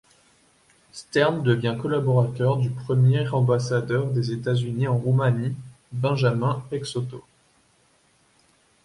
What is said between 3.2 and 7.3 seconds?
ambassadeur des États-Unis en Roumanie, Benjamin Peixotto.